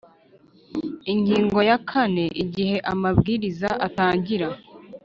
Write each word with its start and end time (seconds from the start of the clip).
Ingingo 1.13 1.57
ya 1.69 1.77
kane 1.89 2.25
Igihe 2.43 2.77
Amabwiriza 2.91 3.69
atangira 3.87 4.47